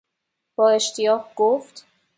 با 0.55 0.69
اشتیاق 0.71 1.31
گفت 1.35 1.85